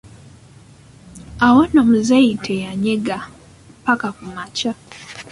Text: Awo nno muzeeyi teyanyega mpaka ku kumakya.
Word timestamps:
Awo 1.45 1.61
nno 1.67 1.81
muzeeyi 1.89 2.33
teyanyega 2.45 3.17
mpaka 3.81 4.07
ku 4.11 4.15
kumakya. 4.25 4.71